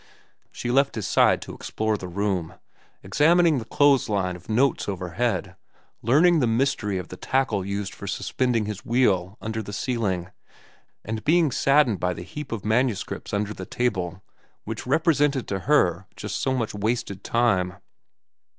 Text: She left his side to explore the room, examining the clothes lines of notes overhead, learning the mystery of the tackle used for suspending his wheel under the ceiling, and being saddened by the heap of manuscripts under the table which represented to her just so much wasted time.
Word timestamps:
She 0.51 0.71
left 0.71 0.95
his 0.95 1.05
side 1.05 1.43
to 1.43 1.53
explore 1.53 1.95
the 1.95 2.07
room, 2.07 2.55
examining 3.03 3.59
the 3.59 3.65
clothes 3.65 4.09
lines 4.09 4.35
of 4.35 4.49
notes 4.49 4.89
overhead, 4.89 5.55
learning 6.01 6.39
the 6.39 6.47
mystery 6.47 6.97
of 6.97 7.09
the 7.09 7.15
tackle 7.17 7.63
used 7.63 7.93
for 7.93 8.07
suspending 8.07 8.65
his 8.65 8.83
wheel 8.83 9.37
under 9.41 9.61
the 9.61 9.71
ceiling, 9.73 10.31
and 11.05 11.23
being 11.23 11.51
saddened 11.51 11.99
by 11.99 12.15
the 12.15 12.23
heap 12.23 12.51
of 12.51 12.65
manuscripts 12.65 13.31
under 13.31 13.53
the 13.53 13.67
table 13.67 14.23
which 14.63 14.87
represented 14.87 15.47
to 15.49 15.59
her 15.71 16.07
just 16.15 16.37
so 16.41 16.55
much 16.55 16.73
wasted 16.73 17.23
time. 17.23 17.75